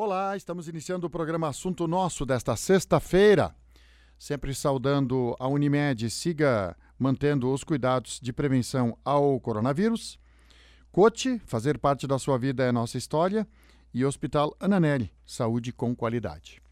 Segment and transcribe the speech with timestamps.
[0.00, 3.52] Olá, estamos iniciando o programa Assunto Nosso desta sexta-feira.
[4.16, 10.16] Sempre saudando a Unimed, siga mantendo os cuidados de prevenção ao coronavírus.
[10.92, 13.44] Cote, fazer parte da sua vida é nossa história.
[13.92, 16.62] E Hospital Ananelli, saúde com qualidade.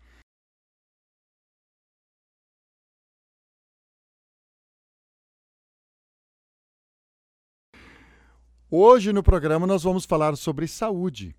[8.71, 11.35] Hoje no programa nós vamos falar sobre saúde.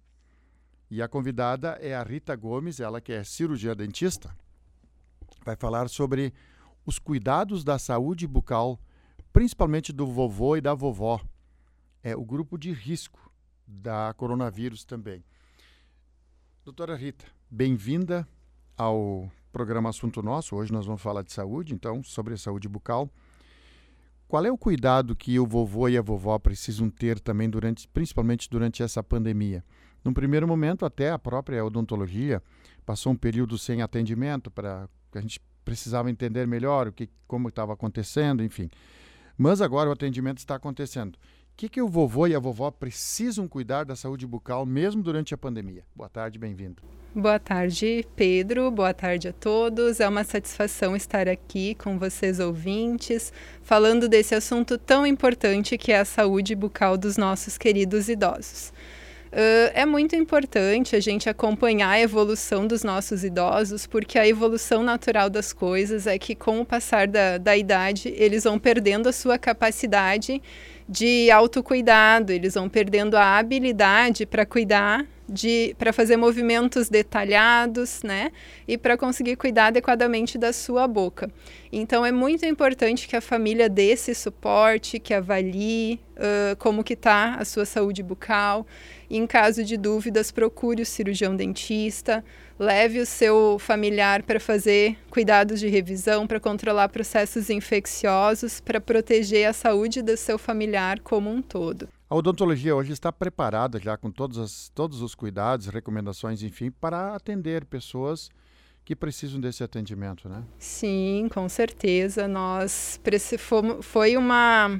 [0.90, 4.34] E a convidada é a Rita Gomes, ela que é cirurgia dentista.
[5.44, 6.34] Vai falar sobre
[6.86, 8.80] os cuidados da saúde bucal,
[9.34, 11.22] principalmente do vovô e da vovó.
[12.02, 13.30] É o grupo de risco
[13.68, 15.24] da coronavírus também.
[16.64, 18.26] Doutora Rita, bem-vinda
[18.78, 20.56] ao programa Assunto Nosso.
[20.56, 23.10] Hoje nós vamos falar de saúde, então, sobre a saúde bucal.
[24.26, 28.50] Qual é o cuidado que o vovô e a vovó precisam ter também durante, principalmente
[28.50, 29.64] durante essa pandemia?
[30.08, 32.42] Num primeiro momento, até a própria odontologia
[32.86, 37.74] passou um período sem atendimento para a gente precisava entender melhor o que, como estava
[37.74, 38.70] acontecendo, enfim.
[39.38, 41.16] Mas agora o atendimento está acontecendo.
[41.16, 41.20] O
[41.58, 45.38] que, que o vovô e a vovó precisam cuidar da saúde bucal mesmo durante a
[45.38, 45.84] pandemia?
[45.94, 46.82] Boa tarde, bem-vindo.
[47.14, 48.72] Boa tarde, Pedro.
[48.72, 50.00] Boa tarde a todos.
[50.00, 56.00] É uma satisfação estar aqui com vocês ouvintes, falando desse assunto tão importante que é
[56.00, 58.72] a saúde bucal dos nossos queridos idosos.
[59.28, 64.84] Uh, é muito importante a gente acompanhar a evolução dos nossos idosos, porque a evolução
[64.84, 69.12] natural das coisas é que, com o passar da, da idade, eles vão perdendo a
[69.12, 70.42] sua capacidade
[70.88, 78.32] de autocuidado, eles vão perdendo a habilidade para cuidar de para fazer movimentos detalhados, né?
[78.68, 81.30] E para conseguir cuidar adequadamente da sua boca.
[81.72, 86.94] Então é muito importante que a família dê esse suporte, que avalie uh, como que
[86.94, 88.66] está a sua saúde bucal.
[89.10, 92.24] Em caso de dúvidas, procure o cirurgião dentista,
[92.60, 99.48] leve o seu familiar para fazer cuidados de revisão, para controlar processos infecciosos, para proteger
[99.48, 101.88] a saúde do seu familiar como um todo.
[102.10, 107.14] A odontologia hoje está preparada já com todos, as, todos os cuidados, recomendações, enfim, para
[107.14, 108.30] atender pessoas
[108.86, 110.42] que precisam desse atendimento, né?
[110.58, 112.26] Sim, com certeza.
[112.26, 112.98] Nós
[113.82, 114.80] foi uma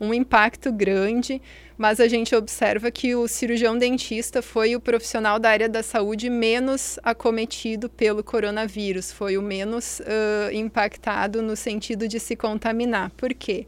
[0.00, 1.42] um impacto grande,
[1.76, 6.30] mas a gente observa que o cirurgião dentista foi o profissional da área da saúde
[6.30, 13.10] menos acometido pelo coronavírus, foi o menos uh, impactado no sentido de se contaminar.
[13.16, 13.66] Por quê?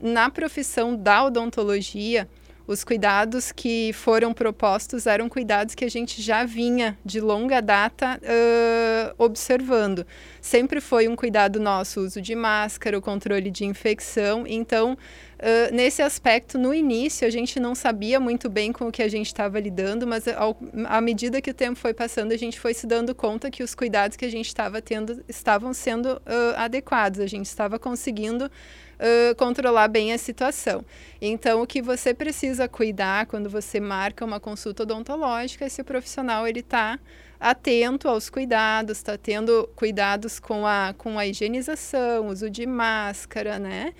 [0.00, 2.28] Na profissão da odontologia,
[2.66, 8.18] os cuidados que foram propostos eram cuidados que a gente já vinha de longa data
[8.18, 10.06] uh, observando.
[10.40, 14.46] Sempre foi um cuidado nosso o uso de máscara, o controle de infecção.
[14.46, 19.02] Então, uh, nesse aspecto, no início, a gente não sabia muito bem com o que
[19.02, 22.58] a gente estava lidando, mas ao, à medida que o tempo foi passando, a gente
[22.58, 26.56] foi se dando conta que os cuidados que a gente estava tendo estavam sendo uh,
[26.56, 27.20] adequados.
[27.20, 28.50] A gente estava conseguindo
[28.98, 30.84] uh, controlar bem a situação.
[31.20, 35.84] Então, o que você precisa cuidar quando você marca uma consulta odontológica é se o
[35.84, 36.98] profissional ele está
[37.38, 43.92] atento aos cuidados, está tendo cuidados com a, com a higienização, uso de máscara, né?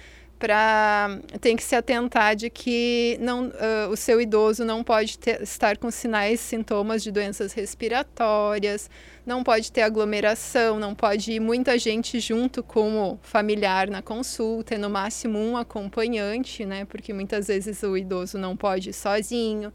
[0.44, 5.41] Para tem que se atentar de que não, uh, o seu idoso não pode ter,
[5.43, 8.91] estar com sinais sintomas de doenças respiratórias,
[9.25, 14.75] não pode ter aglomeração, não pode ir muita gente junto com o familiar na consulta,
[14.75, 16.84] é no máximo um acompanhante, né?
[16.84, 19.72] Porque muitas vezes o idoso não pode ir sozinho.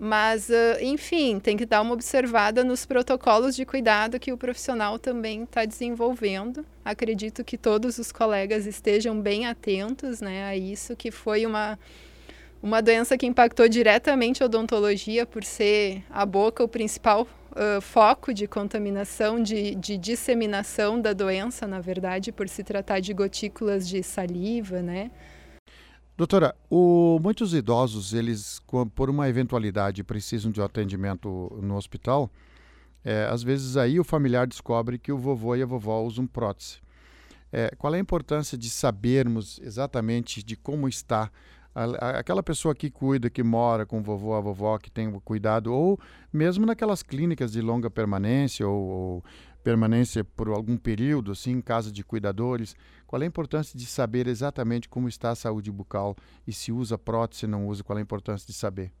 [0.00, 4.96] Mas, uh, enfim, tem que dar uma observada nos protocolos de cuidado que o profissional
[4.96, 6.64] também está desenvolvendo.
[6.84, 11.76] Acredito que todos os colegas estejam bem atentos né, a isso, que foi uma,
[12.62, 18.32] uma doença que impactou diretamente a odontologia, por ser a boca o principal uh, foco
[18.32, 24.00] de contaminação, de, de disseminação da doença, na verdade, por se tratar de gotículas de
[24.04, 25.10] saliva, né?
[26.18, 28.60] Doutora, o, muitos idosos, eles,
[28.96, 32.28] por uma eventualidade, precisam de um atendimento no hospital.
[33.04, 36.80] É, às vezes aí o familiar descobre que o vovô e a vovó usam prótese.
[37.52, 41.30] É, qual é a importância de sabermos exatamente de como está
[41.72, 45.06] a, a, aquela pessoa que cuida, que mora com o vovô, a vovó, que tem
[45.06, 46.00] o cuidado, ou
[46.32, 49.24] mesmo naquelas clínicas de longa permanência ou, ou
[49.62, 52.74] permanência por algum período, assim, em casa de cuidadores,
[53.08, 56.14] qual é a importância de saber exatamente como está a saúde bucal
[56.46, 58.92] e se usa prótese, não usa, qual é a importância de saber?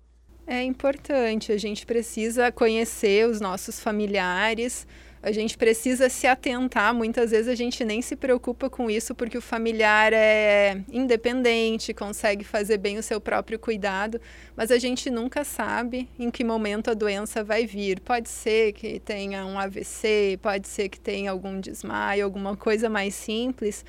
[0.46, 4.86] É importante, a gente precisa conhecer os nossos familiares,
[5.22, 6.94] a gente precisa se atentar.
[6.94, 12.44] Muitas vezes a gente nem se preocupa com isso porque o familiar é independente, consegue
[12.44, 14.20] fazer bem o seu próprio cuidado,
[14.56, 18.00] mas a gente nunca sabe em que momento a doença vai vir.
[18.00, 23.14] Pode ser que tenha um AVC, pode ser que tenha algum desmaio, alguma coisa mais
[23.14, 23.84] simples,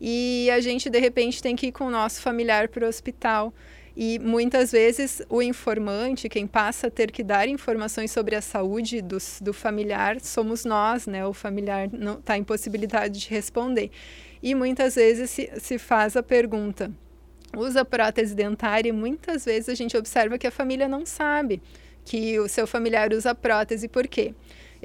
[0.00, 3.52] e a gente de repente tem que ir com o nosso familiar para o hospital.
[3.96, 9.00] E muitas vezes o informante, quem passa a ter que dar informações sobre a saúde
[9.00, 11.24] do, do familiar, somos nós, né?
[11.24, 13.90] O familiar não está em possibilidade de responder.
[14.42, 16.90] E muitas vezes se, se faz a pergunta:
[17.56, 18.88] usa prótese dentária?
[18.88, 21.62] E muitas vezes a gente observa que a família não sabe
[22.04, 23.88] que o seu familiar usa prótese.
[23.88, 24.34] Por quê?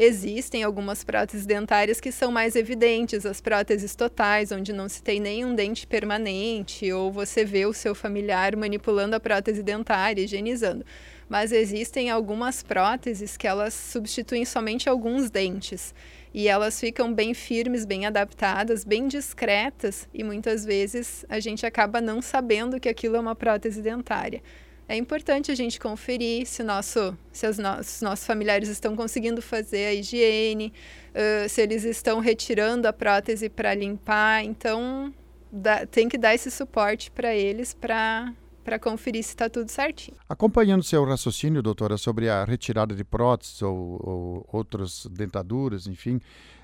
[0.02, 5.20] Existem algumas próteses dentárias que são mais evidentes, as próteses totais, onde não se tem
[5.20, 10.86] nenhum dente permanente, ou você vê o seu familiar manipulando a prótese dentária, higienizando.
[11.28, 15.94] Mas existem algumas próteses que elas substituem somente alguns dentes
[16.34, 22.00] e elas ficam bem firmes, bem adaptadas, bem discretas e muitas vezes a gente acaba
[22.00, 24.42] não sabendo que aquilo é uma prótese dentária
[24.90, 29.86] é importante a gente conferir se, nosso, se os nossos, nossos familiares estão conseguindo fazer
[29.86, 30.74] a higiene,
[31.12, 34.44] uh, se eles estão retirando a prótese para limpar.
[34.44, 35.14] Então,
[35.52, 40.16] dá, tem que dar esse suporte para eles para para conferir se está tudo certinho.
[40.28, 46.20] Acompanhando seu raciocínio, doutora, sobre a retirada de próteses ou, ou outras dentaduras, enfim,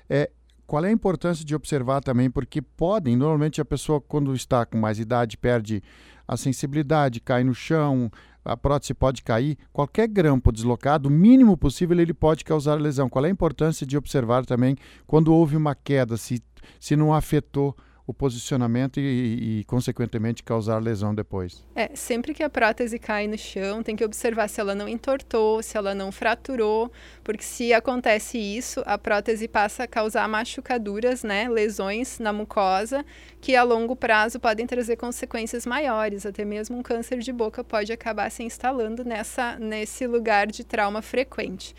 [0.08, 0.30] é,
[0.66, 2.30] qual é a importância de observar também?
[2.30, 5.82] Porque podem, normalmente a pessoa, quando está com mais idade, perde
[6.26, 8.10] a sensibilidade, cai no chão,
[8.44, 9.58] a prótese pode cair.
[9.72, 13.08] Qualquer grampo deslocado, o mínimo possível, ele pode causar lesão.
[13.08, 14.76] Qual é a importância de observar também
[15.06, 16.42] quando houve uma queda, se,
[16.78, 17.76] se não afetou
[18.06, 21.64] o posicionamento e, e, consequentemente, causar lesão depois.
[21.74, 25.60] É, sempre que a prótese cai no chão, tem que observar se ela não entortou,
[25.62, 26.92] se ela não fraturou,
[27.24, 33.04] porque se acontece isso, a prótese passa a causar machucaduras, né, lesões na mucosa,
[33.40, 37.92] que a longo prazo podem trazer consequências maiores, até mesmo um câncer de boca pode
[37.92, 41.74] acabar se instalando nessa, nesse lugar de trauma frequente.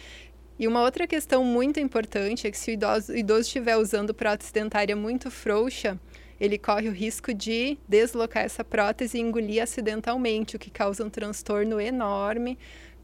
[0.60, 4.12] E uma outra questão muito importante é que se o idoso, o idoso estiver usando
[4.12, 6.00] prótese dentária muito frouxa,
[6.40, 11.10] ele corre o risco de deslocar essa prótese e engolir acidentalmente, o que causa um
[11.10, 12.58] transtorno enorme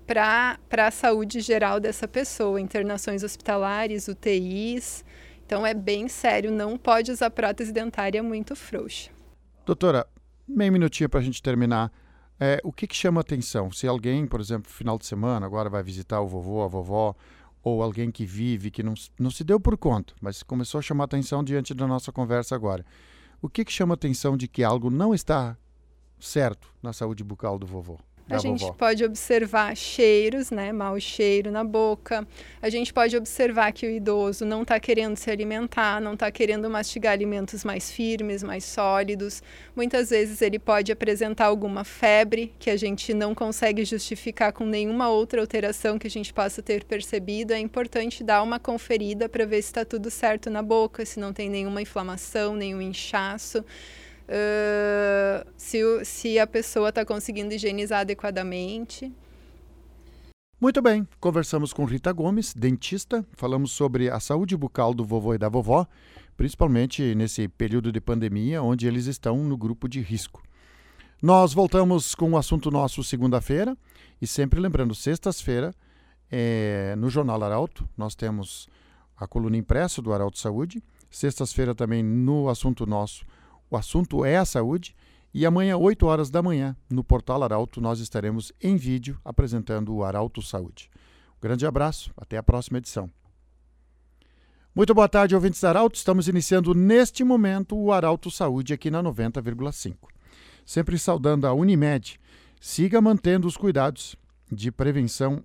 [0.05, 5.03] para a saúde geral dessa pessoa, internações hospitalares, UTIs.
[5.45, 9.11] Então é bem sério, não pode usar prótese dentária muito frouxa.
[9.65, 10.05] Doutora,
[10.47, 11.91] meio minutinho para a gente terminar.
[12.39, 13.71] É, o que, que chama atenção?
[13.71, 17.15] Se alguém, por exemplo, final de semana, agora vai visitar o vovô, a vovó,
[17.63, 21.05] ou alguém que vive, que não, não se deu por conta, mas começou a chamar
[21.05, 22.85] atenção diante da nossa conversa agora.
[23.43, 25.57] O que, que chama atenção de que algo não está
[26.17, 27.99] certo na saúde bucal do vovô?
[28.29, 28.73] A gente vovó.
[28.73, 30.71] pode observar cheiros, né?
[30.71, 32.25] Mau cheiro na boca.
[32.61, 36.69] A gente pode observar que o idoso não está querendo se alimentar, não está querendo
[36.69, 39.43] mastigar alimentos mais firmes, mais sólidos.
[39.75, 45.09] Muitas vezes ele pode apresentar alguma febre que a gente não consegue justificar com nenhuma
[45.09, 47.51] outra alteração que a gente possa ter percebido.
[47.51, 51.33] É importante dar uma conferida para ver se está tudo certo na boca, se não
[51.33, 53.65] tem nenhuma inflamação, nenhum inchaço
[54.27, 59.11] uh, se, se a pessoa está conseguindo higienizar adequadamente.
[60.59, 65.37] Muito bem, conversamos com Rita Gomes, dentista, falamos sobre a saúde bucal do vovô e
[65.37, 65.85] da vovó,
[66.37, 70.41] principalmente nesse período de pandemia, onde eles estão no grupo de risco.
[71.21, 73.77] Nós voltamos com o assunto nosso segunda-feira
[74.21, 75.73] e sempre lembrando, sextas-feira,
[76.31, 78.67] é, no Jornal Arauto, nós temos
[79.17, 83.25] a coluna impressa do Arauto Saúde, sextas-feira também no assunto nosso
[83.73, 84.95] o assunto é a saúde
[85.33, 90.03] e amanhã, 8 horas da manhã, no Portal Arauto, nós estaremos em vídeo apresentando o
[90.03, 90.91] Arauto Saúde.
[91.35, 93.09] Um grande abraço, até a próxima edição.
[94.75, 95.97] Muito boa tarde, ouvintes Arauto.
[95.97, 99.95] Estamos iniciando neste momento o Arauto Saúde aqui na 90,5.
[100.63, 102.19] Sempre saudando a Unimed.
[102.61, 104.15] Siga mantendo os cuidados
[104.51, 105.43] de prevenção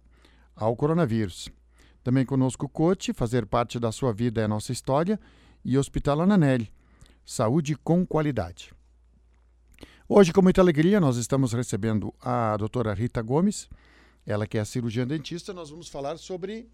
[0.54, 1.48] ao coronavírus.
[2.04, 5.18] Também conosco o Cote, fazer parte da sua vida é nossa história,
[5.64, 6.70] e Hospital Ananelli
[7.28, 8.72] saúde com qualidade.
[10.08, 13.68] Hoje, com muita alegria, nós estamos recebendo a doutora Rita Gomes,
[14.26, 15.52] ela que é cirurgiã dentista.
[15.52, 16.70] Nós vamos falar sobre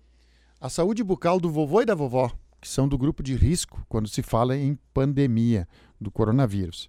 [0.60, 2.30] a saúde bucal do vovô e da vovó,
[2.60, 5.66] que são do grupo de risco quando se fala em pandemia
[6.00, 6.86] do coronavírus.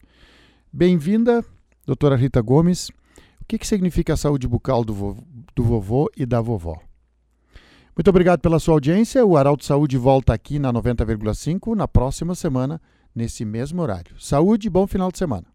[0.72, 1.43] Bem-vinda,
[1.88, 2.89] doutora Rita Gomes.
[3.41, 6.79] O que, que significa a saúde bucal do, vo do vovô e da vovó?
[7.95, 9.25] Muito obrigado pela sua audiência.
[9.25, 12.79] O Arauto Saúde volta aqui na 90,5 na próxima semana
[13.15, 14.19] nesse mesmo horário.
[14.19, 15.55] Saúde e bom final de semana.